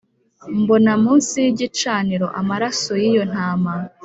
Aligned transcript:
mbona 0.59 0.91
munsi 1.03 1.35
y 1.43 1.49
igicaniro 1.53 2.27
amaraso 2.39 2.91
yiyo 3.01 3.23
ntama 3.31 3.73